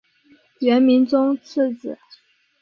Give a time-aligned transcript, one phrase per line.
[0.61, 1.99] 元明宗次子。